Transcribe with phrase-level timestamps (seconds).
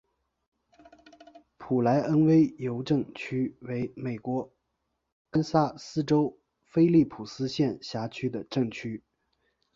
[1.57, 4.51] 普莱恩维尤镇区为美国
[5.29, 9.03] 堪萨斯州菲利普斯县辖下的镇区。